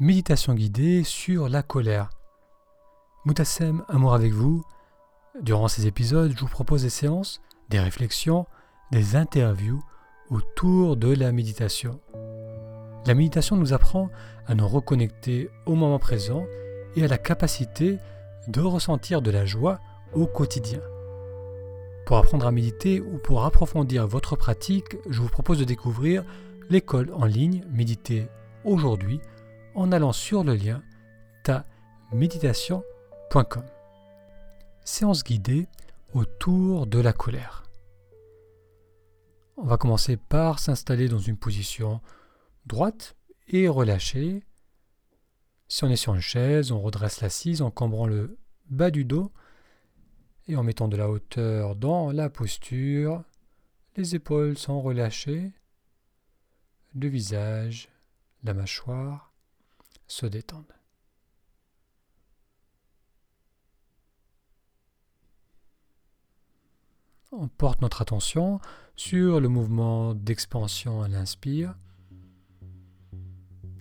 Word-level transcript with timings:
Méditation 0.00 0.54
guidée 0.54 1.04
sur 1.04 1.48
la 1.48 1.62
colère. 1.62 2.10
Moutassem, 3.26 3.84
amour 3.86 4.12
avec 4.14 4.32
vous. 4.32 4.64
Durant 5.40 5.68
ces 5.68 5.86
épisodes, 5.86 6.32
je 6.34 6.40
vous 6.40 6.48
propose 6.48 6.82
des 6.82 6.90
séances, 6.90 7.40
des 7.68 7.78
réflexions, 7.78 8.44
des 8.90 9.14
interviews 9.14 9.84
autour 10.30 10.96
de 10.96 11.14
la 11.14 11.30
méditation. 11.30 12.00
La 13.06 13.14
méditation 13.14 13.54
nous 13.54 13.72
apprend 13.72 14.10
à 14.48 14.56
nous 14.56 14.66
reconnecter 14.66 15.48
au 15.64 15.76
moment 15.76 16.00
présent 16.00 16.44
et 16.96 17.04
à 17.04 17.08
la 17.08 17.16
capacité 17.16 17.98
de 18.48 18.60
ressentir 18.62 19.22
de 19.22 19.30
la 19.30 19.44
joie 19.44 19.78
au 20.12 20.26
quotidien. 20.26 20.80
Pour 22.04 22.16
apprendre 22.16 22.48
à 22.48 22.50
méditer 22.50 23.00
ou 23.00 23.18
pour 23.18 23.44
approfondir 23.44 24.08
votre 24.08 24.34
pratique, 24.34 24.96
je 25.08 25.22
vous 25.22 25.28
propose 25.28 25.60
de 25.60 25.64
découvrir 25.64 26.24
l'école 26.68 27.12
en 27.14 27.26
ligne 27.26 27.64
Méditer 27.70 28.26
aujourd'hui 28.64 29.20
en 29.74 29.92
allant 29.92 30.12
sur 30.12 30.44
le 30.44 30.54
lien 30.54 30.82
taméditation.com. 31.42 33.64
Séance 34.84 35.24
guidée 35.24 35.66
autour 36.12 36.86
de 36.86 37.00
la 37.00 37.12
colère. 37.12 37.64
On 39.56 39.64
va 39.64 39.76
commencer 39.76 40.16
par 40.16 40.58
s'installer 40.58 41.08
dans 41.08 41.18
une 41.18 41.36
position 41.36 42.00
droite 42.66 43.16
et 43.48 43.68
relâchée. 43.68 44.42
Si 45.68 45.84
on 45.84 45.90
est 45.90 45.96
sur 45.96 46.14
une 46.14 46.20
chaise, 46.20 46.72
on 46.72 46.80
redresse 46.80 47.20
l'assise 47.20 47.60
en 47.62 47.70
cambrant 47.70 48.06
le 48.06 48.38
bas 48.70 48.90
du 48.90 49.04
dos 49.04 49.32
et 50.46 50.56
en 50.56 50.62
mettant 50.62 50.88
de 50.88 50.96
la 50.96 51.10
hauteur 51.10 51.76
dans 51.76 52.12
la 52.12 52.30
posture. 52.30 53.22
Les 53.96 54.14
épaules 54.14 54.58
sont 54.58 54.80
relâchées, 54.80 55.52
le 56.94 57.08
visage, 57.08 57.88
la 58.42 58.54
mâchoire 58.54 59.33
se 60.06 60.26
détendent. 60.26 60.72
On 67.32 67.48
porte 67.48 67.82
notre 67.82 68.00
attention 68.00 68.60
sur 68.94 69.40
le 69.40 69.48
mouvement 69.48 70.14
d'expansion 70.14 71.02
à 71.02 71.08
l'inspire, 71.08 71.76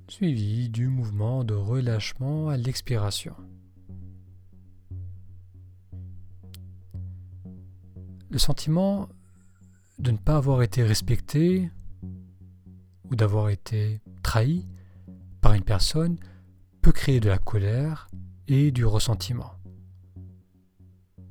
suivi 0.08 0.70
du 0.70 0.88
mouvement 0.88 1.44
de 1.44 1.54
relâchement 1.54 2.50
à 2.50 2.58
l'expiration. 2.58 3.36
Le 8.32 8.40
sentiment 8.40 9.08
de 10.00 10.10
ne 10.10 10.18
pas 10.18 10.38
avoir 10.38 10.64
été 10.64 10.82
respecté 10.82 11.70
ou 13.04 13.16
d'avoir 13.16 13.50
été 13.50 14.02
trahi 14.24 14.68
une 15.56 15.64
personne 15.64 16.18
peut 16.82 16.92
créer 16.92 17.20
de 17.20 17.30
la 17.30 17.38
colère 17.38 18.10
et 18.48 18.72
du 18.72 18.86
ressentiment. 18.86 19.54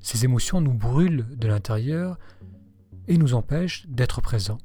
Ces 0.01 0.25
émotions 0.25 0.61
nous 0.61 0.75
brûlent 0.75 1.27
de 1.37 1.49
l'intérieur 1.49 2.19
et 3.07 3.19
nous 3.19 3.35
empêchent 3.35 3.87
d'être 3.87 4.21
présents. 4.21 4.59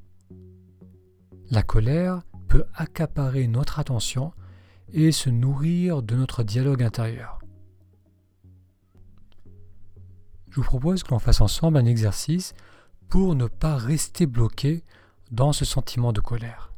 La 1.49 1.64
colère 1.64 2.23
peut 2.47 2.66
accaparer 2.73 3.47
notre 3.47 3.80
attention 3.80 4.33
et 4.94 5.11
se 5.11 5.30
nourrir 5.30 6.02
de 6.02 6.16
notre 6.16 6.44
dialogue 6.44 6.81
intérieur. 6.81 7.39
Je 10.49 10.55
vous 10.55 10.64
propose 10.64 11.03
que 11.03 11.11
l'on 11.11 11.19
fasse 11.19 11.42
ensemble 11.42 11.77
un 11.77 11.86
exercice 11.86 12.53
pour 13.09 13.36
ne 13.36 13.47
pas 13.47 13.75
rester 13.75 14.25
bloqué 14.25 14.83
dans 15.31 15.53
ce 15.53 15.66
sentiment 15.66 16.14
de 16.14 16.19
colère. 16.19 16.73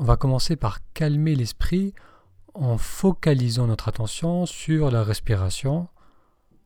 On 0.00 0.04
va 0.04 0.16
commencer 0.16 0.54
par 0.54 0.78
calmer 0.92 1.34
l'esprit 1.34 1.92
en 2.54 2.78
focalisant 2.78 3.66
notre 3.66 3.88
attention 3.88 4.46
sur 4.46 4.92
la 4.92 5.02
respiration, 5.02 5.88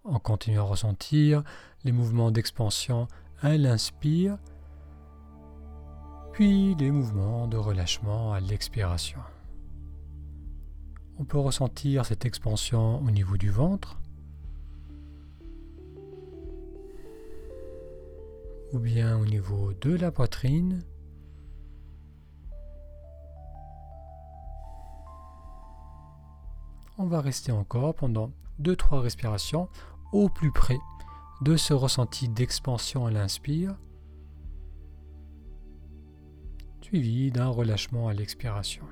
en 0.05 0.19
continuant 0.19 0.66
à 0.66 0.69
ressentir 0.69 1.42
les 1.82 1.92
mouvements 1.92 2.31
d'expansion 2.31 3.09
à 3.41 3.56
l'inspire, 3.56 4.37
puis 6.34 6.75
les 6.75 6.91
mouvements 6.91 7.48
de 7.48 7.56
relâchement 7.56 8.34
à 8.34 8.41
l'expiration. 8.41 9.21
On 11.19 11.25
peut 11.25 11.38
ressentir 11.38 12.04
cette 12.04 12.26
expansion 12.26 12.98
au 12.98 13.10
niveau 13.10 13.38
du 13.38 13.48
ventre, 13.48 13.98
ou 18.75 18.78
bien 18.78 19.16
au 19.16 19.25
niveau 19.25 19.72
de 19.81 19.97
la 19.97 20.12
poitrine, 20.12 20.82
on 27.03 27.07
va 27.07 27.21
rester 27.21 27.51
encore 27.51 27.97
pendant 27.97 28.31
2-3 28.61 29.01
respirations 29.01 29.69
au 30.13 30.29
plus 30.29 30.53
près 30.53 30.79
de 31.41 31.57
ce 31.57 31.75
ressenti 31.75 32.29
d'expansion 32.29 33.07
à 33.07 33.11
l'inspire, 33.11 33.77
suivi 36.81 37.33
d'un 37.33 37.49
relâchement 37.49 38.07
à 38.07 38.15
l'expiration. 38.15 38.85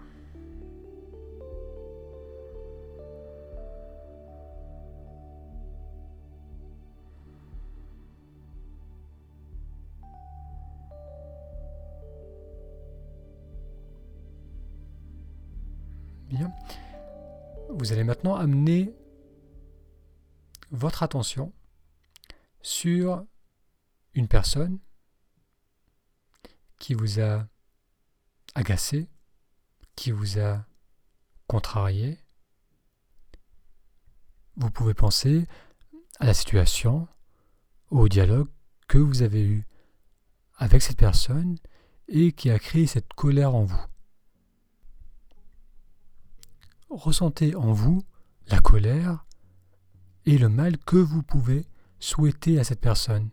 Vous 17.72 17.92
allez 17.92 18.04
maintenant 18.04 18.34
amener 18.34 18.94
votre 20.70 21.02
attention 21.02 21.52
sur 22.62 23.24
une 24.14 24.28
personne 24.28 24.78
qui 26.78 26.94
vous 26.94 27.20
a 27.20 27.46
agacé, 28.54 29.08
qui 29.94 30.10
vous 30.10 30.38
a 30.38 30.64
contrarié. 31.46 32.18
Vous 34.56 34.70
pouvez 34.70 34.94
penser 34.94 35.46
à 36.18 36.26
la 36.26 36.34
situation, 36.34 37.08
au 37.90 38.08
dialogue 38.08 38.48
que 38.88 38.98
vous 38.98 39.22
avez 39.22 39.42
eu 39.42 39.66
avec 40.56 40.82
cette 40.82 40.98
personne 40.98 41.56
et 42.08 42.32
qui 42.32 42.50
a 42.50 42.58
créé 42.58 42.86
cette 42.86 43.12
colère 43.14 43.54
en 43.54 43.64
vous 43.64 43.86
ressentez 46.90 47.54
en 47.54 47.72
vous 47.72 48.02
la 48.48 48.58
colère 48.58 49.24
et 50.26 50.38
le 50.38 50.48
mal 50.48 50.76
que 50.78 50.96
vous 50.96 51.22
pouvez 51.22 51.66
souhaiter 51.98 52.58
à 52.58 52.64
cette 52.64 52.80
personne. 52.80 53.30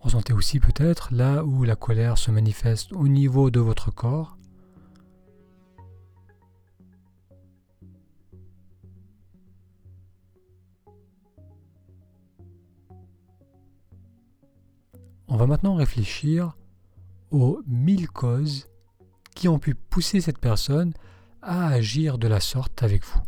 Ressentez 0.00 0.32
aussi 0.32 0.60
peut-être 0.60 1.12
là 1.12 1.42
où 1.42 1.64
la 1.64 1.74
colère 1.74 2.16
se 2.16 2.30
manifeste 2.30 2.92
au 2.92 3.08
niveau 3.08 3.50
de 3.50 3.58
votre 3.58 3.90
corps. 3.90 4.35
On 15.36 15.38
va 15.38 15.46
maintenant 15.46 15.74
réfléchir 15.74 16.56
aux 17.30 17.60
mille 17.66 18.08
causes 18.08 18.70
qui 19.34 19.48
ont 19.48 19.58
pu 19.58 19.74
pousser 19.74 20.22
cette 20.22 20.38
personne 20.38 20.94
à 21.42 21.68
agir 21.68 22.16
de 22.16 22.26
la 22.26 22.40
sorte 22.40 22.82
avec 22.82 23.04
vous. 23.04 23.20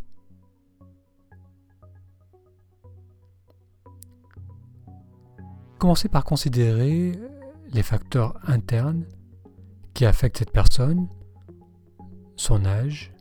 Commencez 5.77 6.09
par 6.09 6.25
considérer 6.25 7.13
les 7.75 7.83
facteurs 7.83 8.39
internes 8.49 9.05
qui 9.93 10.07
affectent 10.07 10.39
cette 10.39 10.53
personne, 10.53 11.09
son 12.37 12.65
âge, 12.65 13.13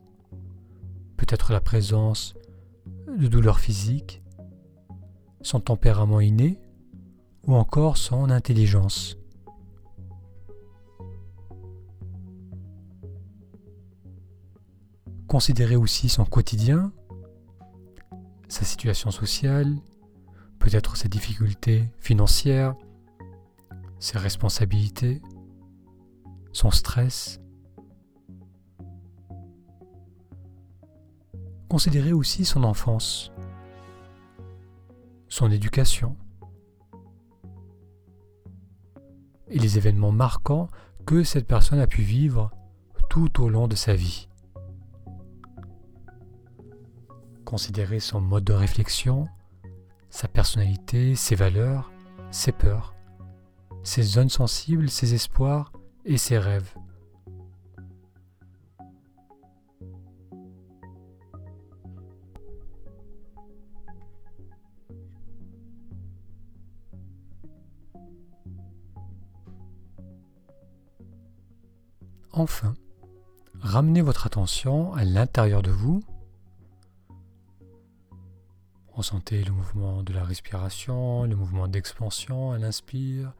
peut-être 1.18 1.52
la 1.52 1.60
présence 1.60 2.32
de 3.06 3.26
douleurs 3.26 3.60
physiques, 3.60 4.22
son 5.42 5.60
tempérament 5.60 6.20
inné, 6.20 6.58
ou 7.48 7.54
encore 7.54 7.96
son 7.96 8.28
intelligence. 8.28 9.16
Considérez 15.26 15.76
aussi 15.76 16.10
son 16.10 16.26
quotidien, 16.26 16.92
sa 18.48 18.64
situation 18.64 19.10
sociale, 19.10 19.78
peut-être 20.58 20.96
ses 20.96 21.08
difficultés 21.08 21.90
financières, 21.98 22.74
ses 23.98 24.18
responsabilités, 24.18 25.22
son 26.52 26.70
stress. 26.70 27.40
Considérez 31.70 32.12
aussi 32.12 32.44
son 32.44 32.62
enfance, 32.62 33.32
son 35.28 35.50
éducation 35.50 36.14
et 39.50 39.58
les 39.58 39.78
événements 39.78 40.12
marquants 40.12 40.68
que 41.06 41.24
cette 41.24 41.46
personne 41.46 41.80
a 41.80 41.86
pu 41.86 42.02
vivre 42.02 42.50
tout 43.08 43.42
au 43.42 43.48
long 43.48 43.68
de 43.68 43.74
sa 43.74 43.94
vie. 43.94 44.28
Considérez 47.44 48.00
son 48.00 48.20
mode 48.20 48.44
de 48.44 48.52
réflexion, 48.52 49.26
sa 50.10 50.28
personnalité, 50.28 51.14
ses 51.14 51.34
valeurs, 51.34 51.90
ses 52.30 52.52
peurs, 52.52 52.94
ses 53.82 54.02
zones 54.02 54.28
sensibles, 54.28 54.90
ses 54.90 55.14
espoirs 55.14 55.72
et 56.04 56.18
ses 56.18 56.38
rêves. 56.38 56.74
Enfin, 72.38 72.74
ramenez 73.60 74.00
votre 74.00 74.24
attention 74.26 74.94
à 74.94 75.02
l'intérieur 75.02 75.60
de 75.60 75.72
vous. 75.72 76.04
Ressentez 78.92 79.42
le 79.42 79.50
mouvement 79.50 80.04
de 80.04 80.12
la 80.12 80.22
respiration, 80.22 81.24
le 81.24 81.34
mouvement 81.34 81.66
d'expansion 81.66 82.52
à 82.52 82.58
l'inspire, 82.58 83.32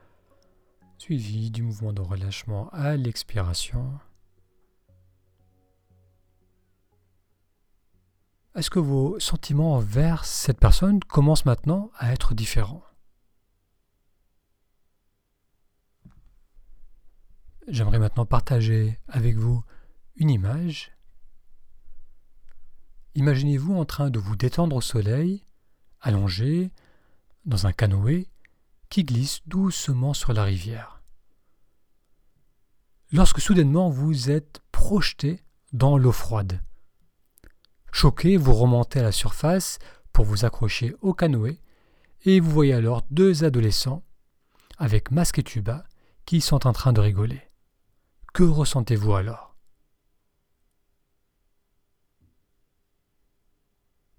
suivi 0.97 1.53
du 1.53 1.63
mouvement 1.63 1.93
de 1.93 2.01
relâchement 2.01 2.71
à 2.71 2.97
l'expiration. 2.97 4.01
Est-ce 8.57 8.69
que 8.69 8.81
vos 8.81 9.21
sentiments 9.21 9.75
envers 9.75 10.25
cette 10.25 10.59
personne 10.59 10.99
commencent 11.05 11.47
maintenant 11.47 11.93
à 11.99 12.13
être 12.13 12.35
différents? 12.35 12.83
J'aimerais 17.71 17.99
maintenant 17.99 18.25
partager 18.25 18.99
avec 19.09 19.37
vous 19.37 19.63
une 20.17 20.31
image. 20.31 20.91
Imaginez-vous 23.15 23.77
en 23.77 23.85
train 23.85 24.09
de 24.09 24.19
vous 24.19 24.37
détendre 24.37 24.77
au 24.77 24.81
soleil, 24.81 25.45
allongé, 26.01 26.71
dans 27.45 27.67
un 27.67 27.73
canoë 27.73 28.27
qui 28.89 29.05
glisse 29.05 29.41
doucement 29.47 30.15
sur 30.15 30.33
la 30.33 30.45
rivière. 30.45 31.03
Lorsque 33.13 33.41
soudainement 33.41 33.91
vous 33.91 34.31
êtes 34.31 34.63
projeté 34.73 35.43
dans 35.75 35.99
l'eau 35.99 36.13
froide. 36.13 36.63
Choqué, 37.93 38.39
vous 38.39 38.55
remontez 38.55 39.01
à 39.01 39.03
la 39.03 39.13
surface 39.13 39.79
pour 40.15 40.25
vous 40.25 40.47
accrocher 40.47 40.97
au 41.03 41.13
canoë 41.13 41.61
et 42.25 42.41
vous 42.41 42.51
voyez 42.51 42.73
alors 42.73 43.03
deux 43.11 43.45
adolescents 43.45 44.03
avec 44.79 45.11
masque 45.11 45.39
et 45.39 45.43
tuba 45.43 45.85
qui 46.25 46.41
sont 46.41 46.67
en 46.67 46.73
train 46.73 46.95
de 46.95 47.01
rigoler. 47.01 47.48
Que 48.33 48.43
ressentez-vous 48.45 49.15
alors? 49.15 49.57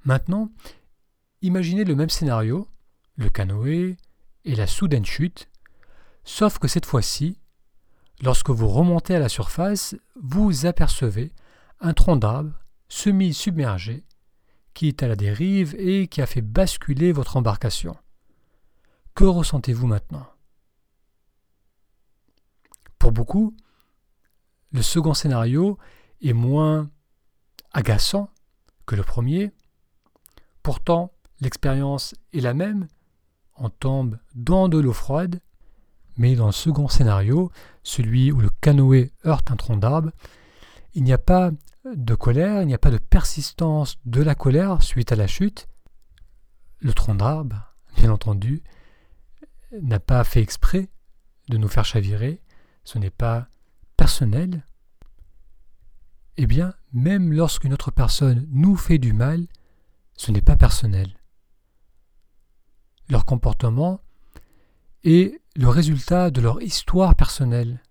Maintenant, 0.04 0.52
imaginez 1.42 1.84
le 1.84 1.96
même 1.96 2.10
scénario, 2.10 2.68
le 3.16 3.30
canoë 3.30 3.98
et 4.46 4.56
la 4.56 4.68
soudaine 4.68 5.06
chute, 5.06 5.50
sauf 6.24 6.58
que 6.58 6.68
cette 6.68 6.86
fois-ci, 6.86 7.40
lorsque 8.22 8.50
vous 8.50 8.68
remontez 8.68 9.16
à 9.16 9.20
la 9.20 9.30
surface, 9.30 9.96
vous 10.22 10.66
apercevez 10.66 11.32
un 11.80 11.94
tronc 11.94 12.18
d'arbre 12.18 12.54
semi-submergé 12.88 14.04
qui 14.74 14.88
est 14.88 15.04
à 15.04 15.08
la 15.08 15.16
dérive 15.16 15.76
et 15.78 16.08
qui 16.08 16.22
a 16.22 16.26
fait 16.26 16.42
basculer 16.42 17.12
votre 17.12 17.38
embarcation. 17.38 17.96
Que 19.16 19.26
ressentez-vous 19.26 19.88
maintenant? 19.88 20.28
Pour 22.98 23.12
beaucoup, 23.12 23.56
le 24.72 24.82
second 24.82 25.14
scénario 25.14 25.78
est 26.22 26.34
moins 26.34 26.90
agaçant 27.72 28.30
que 28.86 28.96
le 28.96 29.04
premier. 29.04 29.52
Pourtant, 30.64 31.14
l'expérience 31.42 32.16
est 32.34 32.42
la 32.42 32.54
même. 32.54 32.88
On 33.58 33.70
tombe 33.70 34.18
dans 34.36 34.70
de 34.70 34.78
l'eau 34.78 34.94
froide, 34.94 35.42
mais 36.18 36.36
dans 36.36 36.48
le 36.48 36.52
second 36.52 36.88
scénario, 36.88 37.52
celui 37.84 38.32
où 38.32 38.40
le 38.40 38.50
canoë 38.62 39.12
heurte 39.26 39.52
un 39.52 39.56
tronc 39.56 39.78
d'arbre, 39.78 40.12
il 40.94 41.04
n'y 41.04 41.14
a 41.14 41.18
pas 41.18 41.52
de 41.86 42.16
colère, 42.16 42.62
il 42.62 42.68
n'y 42.68 42.74
a 42.74 42.80
pas 42.80 42.92
de 42.92 42.98
persistance 42.98 43.98
de 44.06 44.22
la 44.22 44.36
colère 44.36 44.84
suite 44.84 45.12
à 45.12 45.16
la 45.16 45.28
chute. 45.28 45.68
Le 46.80 46.94
tronc 46.94 47.16
d'arbre, 47.16 47.74
bien 47.98 48.12
entendu, 48.12 48.64
n'a 49.82 50.00
pas 50.00 50.24
fait 50.24 50.42
exprès 50.42 50.90
de 51.50 51.58
nous 51.58 51.68
faire 51.68 51.86
chavirer. 51.86 52.42
Ce 52.84 52.98
n'est 52.98 53.10
pas 53.10 53.48
personnel, 54.10 54.66
eh 56.38 56.48
bien, 56.48 56.74
même 56.94 57.32
lorsqu'une 57.32 57.74
autre 57.74 57.92
personne 57.92 58.48
nous 58.50 58.76
fait 58.76 58.98
du 58.98 59.14
mal, 59.14 59.46
ce 60.16 60.32
n'est 60.32 60.42
pas 60.42 60.56
personnel. 60.56 61.14
Leur 63.08 63.24
comportement 63.24 64.02
est 65.04 65.40
le 65.56 65.70
résultat 65.70 66.32
de 66.32 66.42
leur 66.42 66.60
histoire 66.60 67.14
personnelle. 67.14 67.84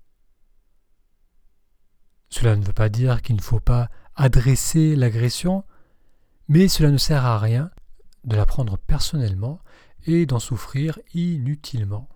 Cela 2.30 2.56
ne 2.56 2.64
veut 2.64 2.72
pas 2.72 2.88
dire 2.88 3.22
qu'il 3.22 3.36
ne 3.36 3.40
faut 3.40 3.60
pas 3.60 3.88
adresser 4.16 4.96
l'agression, 4.96 5.64
mais 6.48 6.66
cela 6.66 6.90
ne 6.90 6.98
sert 6.98 7.24
à 7.24 7.38
rien 7.38 7.70
de 8.24 8.34
la 8.34 8.44
prendre 8.44 8.76
personnellement 8.76 9.60
et 10.04 10.26
d'en 10.26 10.40
souffrir 10.40 10.98
inutilement. 11.14 12.08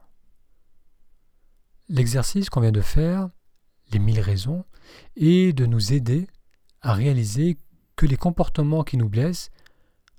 L'exercice 1.88 2.50
qu'on 2.50 2.62
vient 2.62 2.72
de 2.72 2.80
faire 2.80 3.30
les 3.92 3.98
mille 3.98 4.20
raisons 4.20 4.64
et 5.16 5.52
de 5.52 5.66
nous 5.66 5.92
aider 5.92 6.26
à 6.80 6.94
réaliser 6.94 7.56
que 7.96 8.06
les 8.06 8.16
comportements 8.16 8.84
qui 8.84 8.96
nous 8.96 9.08
blessent 9.08 9.50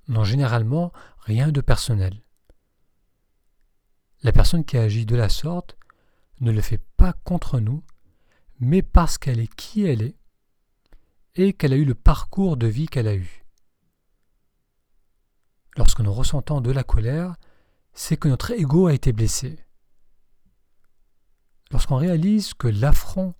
n'ont 0.08 0.24
généralement 0.24 0.92
rien 1.18 1.50
de 1.50 1.60
personnel. 1.60 2.22
La 4.22 4.32
personne 4.32 4.64
qui 4.64 4.78
agit 4.78 5.06
de 5.06 5.16
la 5.16 5.28
sorte 5.28 5.76
ne 6.40 6.50
le 6.50 6.60
fait 6.60 6.80
pas 6.96 7.12
contre 7.24 7.60
nous, 7.60 7.82
mais 8.60 8.82
parce 8.82 9.18
qu'elle 9.18 9.40
est 9.40 9.54
qui 9.54 9.84
elle 9.84 10.02
est 10.02 10.16
et 11.34 11.52
qu'elle 11.52 11.72
a 11.72 11.76
eu 11.76 11.84
le 11.84 11.94
parcours 11.94 12.56
de 12.56 12.66
vie 12.66 12.86
qu'elle 12.86 13.08
a 13.08 13.14
eu. 13.14 13.44
Lorsque 15.76 16.00
nous 16.00 16.12
ressentons 16.12 16.60
de 16.60 16.70
la 16.70 16.84
colère, 16.84 17.34
c'est 17.92 18.16
que 18.16 18.28
notre 18.28 18.52
ego 18.52 18.86
a 18.86 18.94
été 18.94 19.12
blessé. 19.12 19.58
Lorsqu'on 21.70 21.96
réalise 21.96 22.54
que 22.54 22.68
l'affront 22.68 23.34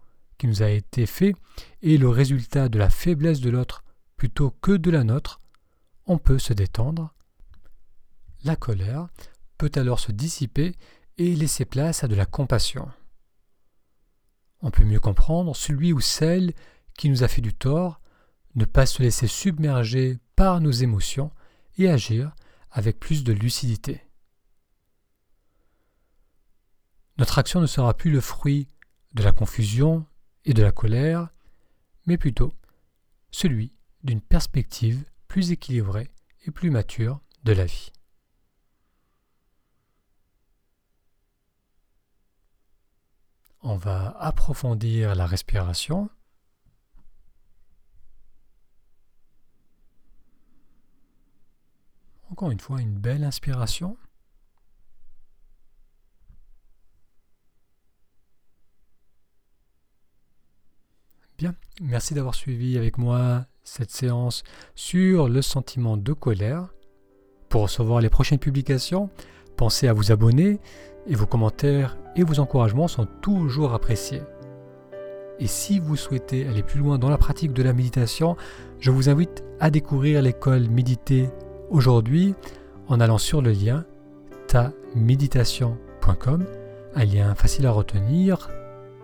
nous 0.46 0.62
a 0.62 0.68
été 0.68 1.06
fait 1.06 1.34
est 1.82 1.96
le 1.96 2.08
résultat 2.08 2.68
de 2.68 2.78
la 2.78 2.90
faiblesse 2.90 3.40
de 3.40 3.50
l'autre 3.50 3.84
plutôt 4.16 4.50
que 4.50 4.72
de 4.72 4.90
la 4.90 5.04
nôtre, 5.04 5.40
on 6.06 6.18
peut 6.18 6.38
se 6.38 6.52
détendre. 6.52 7.14
La 8.44 8.56
colère 8.56 9.08
peut 9.58 9.72
alors 9.74 10.00
se 10.00 10.12
dissiper 10.12 10.74
et 11.18 11.34
laisser 11.34 11.64
place 11.64 12.04
à 12.04 12.08
de 12.08 12.14
la 12.14 12.26
compassion. 12.26 12.90
On 14.60 14.70
peut 14.70 14.84
mieux 14.84 15.00
comprendre 15.00 15.54
celui 15.54 15.92
ou 15.92 16.00
celle 16.00 16.52
qui 16.96 17.10
nous 17.10 17.22
a 17.22 17.28
fait 17.28 17.40
du 17.40 17.54
tort, 17.54 18.00
ne 18.54 18.64
pas 18.64 18.86
se 18.86 19.02
laisser 19.02 19.26
submerger 19.26 20.18
par 20.36 20.60
nos 20.60 20.70
émotions 20.70 21.32
et 21.76 21.88
agir 21.88 22.34
avec 22.70 22.98
plus 22.98 23.24
de 23.24 23.32
lucidité. 23.32 24.00
Notre 27.18 27.38
action 27.38 27.60
ne 27.60 27.66
sera 27.66 27.94
plus 27.94 28.10
le 28.10 28.20
fruit 28.20 28.68
de 29.12 29.22
la 29.22 29.32
confusion 29.32 30.06
et 30.44 30.54
de 30.54 30.62
la 30.62 30.72
colère, 30.72 31.28
mais 32.06 32.18
plutôt 32.18 32.52
celui 33.30 33.72
d'une 34.02 34.20
perspective 34.20 35.04
plus 35.28 35.50
équilibrée 35.50 36.10
et 36.46 36.50
plus 36.50 36.70
mature 36.70 37.20
de 37.44 37.52
la 37.52 37.64
vie. 37.64 37.90
On 43.62 43.76
va 43.76 44.10
approfondir 44.18 45.14
la 45.14 45.26
respiration. 45.26 46.10
Encore 52.30 52.50
une 52.50 52.60
fois, 52.60 52.82
une 52.82 52.98
belle 52.98 53.24
inspiration. 53.24 53.96
Bien, 61.38 61.54
merci 61.80 62.14
d'avoir 62.14 62.34
suivi 62.34 62.76
avec 62.78 62.98
moi 62.98 63.46
cette 63.62 63.90
séance 63.90 64.42
sur 64.74 65.28
le 65.28 65.42
sentiment 65.42 65.96
de 65.96 66.12
colère. 66.12 66.74
Pour 67.48 67.62
recevoir 67.62 68.00
les 68.00 68.10
prochaines 68.10 68.38
publications, 68.38 69.10
pensez 69.56 69.88
à 69.88 69.92
vous 69.92 70.12
abonner 70.12 70.60
et 71.06 71.14
vos 71.14 71.26
commentaires 71.26 71.96
et 72.16 72.22
vos 72.22 72.40
encouragements 72.40 72.88
sont 72.88 73.06
toujours 73.22 73.72
appréciés. 73.74 74.22
Et 75.40 75.46
si 75.46 75.78
vous 75.80 75.96
souhaitez 75.96 76.46
aller 76.46 76.62
plus 76.62 76.78
loin 76.78 76.98
dans 76.98 77.10
la 77.10 77.18
pratique 77.18 77.52
de 77.52 77.62
la 77.62 77.72
méditation, 77.72 78.36
je 78.78 78.90
vous 78.90 79.08
invite 79.08 79.42
à 79.58 79.70
découvrir 79.70 80.22
l'école 80.22 80.68
Méditer 80.68 81.28
aujourd'hui 81.70 82.34
en 82.86 83.00
allant 83.00 83.18
sur 83.18 83.42
le 83.42 83.50
lien 83.50 83.84
taméditation.com, 84.46 86.44
un 86.94 87.04
lien 87.04 87.34
facile 87.34 87.66
à 87.66 87.72
retenir, 87.72 88.48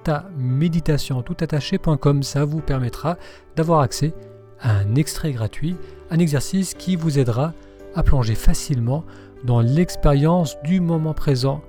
taméditation 0.03 1.23
tout 1.23 1.37
attaché.com, 1.41 2.23
ça 2.23 2.45
vous 2.45 2.61
permettra 2.61 3.17
d'avoir 3.57 3.81
accès 3.81 4.13
à 4.61 4.73
un 4.73 4.95
extrait 4.95 5.33
gratuit, 5.33 5.77
un 6.11 6.19
exercice 6.19 6.75
qui 6.75 6.97
vous 6.97 7.19
aidera 7.19 7.53
à 7.95 8.03
plonger 8.03 8.35
facilement 8.35 9.05
dans 9.45 9.61
l'expérience 9.61 10.57
du 10.63 10.81
moment 10.81 11.15
présent. 11.15 11.63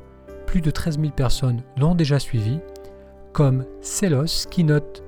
Plus 0.46 0.62
de 0.62 0.72
13 0.72 1.00
000 1.00 1.12
personnes 1.12 1.64
l'ont 1.78 1.96
déjà 1.96 2.20
suivi, 2.20 2.60
comme 3.32 3.66
Celos 3.82 4.48
qui 4.50 4.64
note 4.64 5.04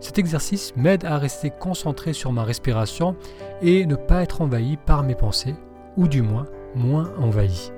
Cet 0.00 0.18
exercice 0.18 0.74
m'aide 0.76 1.06
à 1.06 1.16
rester 1.16 1.50
concentré 1.50 2.12
sur 2.12 2.32
ma 2.32 2.44
respiration 2.44 3.16
et 3.62 3.86
ne 3.86 3.96
pas 3.96 4.22
être 4.22 4.42
envahi 4.42 4.76
par 4.76 5.02
mes 5.02 5.14
pensées, 5.14 5.56
ou 5.96 6.06
du 6.08 6.20
moins 6.20 6.46
moins 6.74 7.10
envahi. 7.18 7.72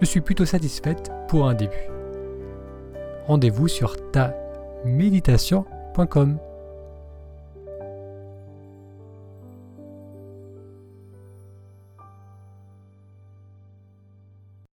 Je 0.00 0.06
suis 0.06 0.20
plutôt 0.20 0.44
satisfaite 0.44 1.10
pour 1.28 1.48
un 1.48 1.54
début. 1.54 1.95
Rendez-vous 3.26 3.68
sur 3.68 3.96
ta 4.12 4.34
méditation.com. 4.84 6.38